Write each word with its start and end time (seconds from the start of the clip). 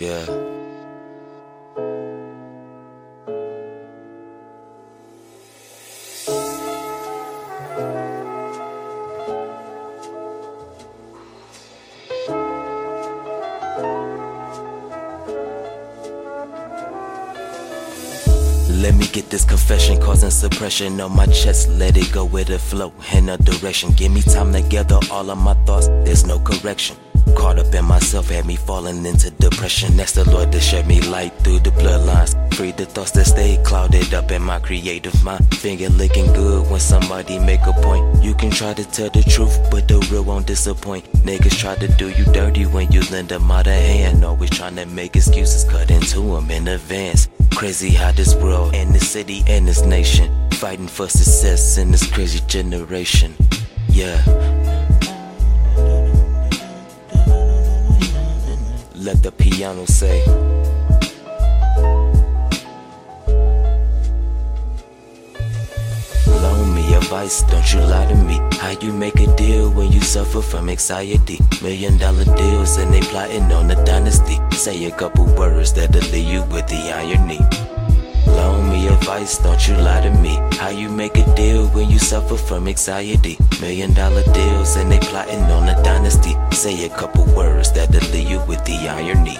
Yeah. 0.00 0.26
Let 18.68 18.96
me 18.96 19.06
get 19.06 19.30
this 19.30 19.44
confession, 19.44 20.00
causing 20.00 20.30
suppression 20.30 21.00
on 21.00 21.14
my 21.14 21.26
chest. 21.26 21.68
Let 21.68 21.96
it 21.96 22.12
go 22.12 22.24
with 22.24 22.48
the 22.48 22.58
flow 22.58 22.92
in 23.12 23.28
a 23.28 23.38
direction. 23.38 23.92
Give 23.92 24.10
me 24.10 24.22
time 24.22 24.52
to 24.54 24.60
gather 24.60 24.98
all 25.10 25.30
of 25.30 25.38
my 25.38 25.54
thoughts. 25.64 25.86
There's 26.04 26.26
no 26.26 26.40
correction. 26.40 26.96
Caught 27.36 27.58
up 27.58 27.74
in 27.74 27.84
myself, 27.84 28.28
had 28.28 28.46
me 28.46 28.56
falling 28.56 29.04
into 29.06 29.30
depression. 29.30 29.96
That's 29.96 30.12
the 30.12 30.28
Lord 30.30 30.52
that 30.52 30.60
shed 30.60 30.86
me 30.86 31.00
light 31.00 31.32
through 31.40 31.60
the 31.60 31.70
bloodlines. 31.70 32.32
Free 32.54 32.72
the 32.72 32.86
thoughts 32.86 33.10
that 33.12 33.24
stay 33.24 33.58
clouded 33.64 34.14
up 34.14 34.30
in 34.30 34.42
my 34.42 34.58
creative 34.60 35.22
mind. 35.24 35.44
Finger 35.56 35.88
licking 35.88 36.32
good 36.32 36.70
when 36.70 36.80
somebody 36.80 37.38
make 37.38 37.62
a 37.66 37.72
point. 37.72 38.22
You 38.22 38.34
can 38.34 38.50
try 38.50 38.74
to 38.74 38.84
tell 38.84 39.10
the 39.10 39.22
truth, 39.22 39.58
but 39.70 39.88
the 39.88 39.98
real 40.10 40.24
won't 40.24 40.46
disappoint. 40.46 41.04
Niggas 41.24 41.58
try 41.58 41.74
to 41.76 41.88
do 41.96 42.10
you 42.10 42.24
dirty 42.32 42.66
when 42.66 42.90
you 42.92 43.02
lend 43.10 43.30
them 43.30 43.50
out 43.50 43.66
a 43.66 43.72
hand. 43.72 44.24
Always 44.24 44.50
trying 44.50 44.76
to 44.76 44.86
make 44.86 45.16
excuses, 45.16 45.64
cut 45.64 45.90
into 45.90 46.20
them 46.20 46.50
in 46.50 46.68
advance. 46.68 47.28
Crazy 47.54 47.90
how 47.90 48.12
this 48.12 48.34
world 48.34 48.74
and 48.74 48.94
this 48.94 49.08
city 49.10 49.42
and 49.46 49.66
this 49.66 49.84
nation 49.84 50.30
fighting 50.54 50.88
for 50.88 51.08
success 51.08 51.78
in 51.78 51.90
this 51.90 52.10
crazy 52.10 52.40
generation. 52.46 53.34
Yeah. 53.88 54.53
Let 59.04 59.22
the 59.22 59.32
piano 59.32 59.84
say. 59.84 60.24
Me 66.74 66.94
advice, 66.94 67.42
don't 67.42 67.72
you 67.72 67.80
lie 67.80 68.06
to 68.06 68.14
me. 68.14 68.40
How 68.58 68.70
you 68.80 68.94
make 68.94 69.20
a 69.20 69.26
deal 69.36 69.70
when 69.70 69.92
you 69.92 70.00
suffer 70.00 70.40
from 70.40 70.70
anxiety? 70.70 71.38
Million 71.62 71.98
dollar 71.98 72.24
deals 72.24 72.78
and 72.78 72.92
they 72.94 73.02
plotting 73.02 73.52
on 73.52 73.70
a 73.70 73.84
dynasty. 73.84 74.38
Say 74.52 74.86
a 74.86 74.90
couple 74.90 75.26
words 75.36 75.74
that'll 75.74 76.00
leave 76.10 76.26
you 76.26 76.42
with 76.44 76.66
the 76.68 76.90
irony. 76.90 77.40
Loan 78.26 78.70
me 78.70 78.88
advice, 78.88 79.36
don't 79.36 79.68
you 79.68 79.76
lie 79.76 80.00
to 80.00 80.10
me. 80.22 80.34
How 80.56 80.70
you 80.70 80.88
make 80.88 81.18
a 81.18 81.34
deal 81.36 81.68
when 81.68 81.90
you 81.90 81.98
suffer 81.98 82.38
from 82.38 82.66
anxiety? 82.68 83.36
Million 83.60 83.92
dollar 83.92 84.24
deals 84.32 84.76
and 84.76 84.90
they 84.90 84.98
plotting 84.98 85.44
on 85.52 85.68
a 85.68 85.76
dynasty. 85.84 86.23
Say 86.54 86.84
a 86.84 86.88
couple 86.88 87.24
words 87.34 87.72
that'll 87.72 88.00
leave 88.10 88.30
you 88.30 88.40
with 88.46 88.64
the 88.64 88.88
irony. 88.88 89.36